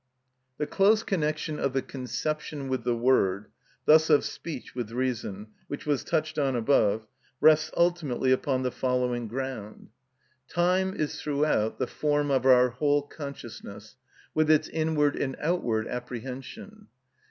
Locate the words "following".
8.71-9.27